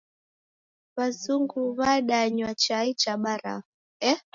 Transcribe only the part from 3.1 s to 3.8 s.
barafu.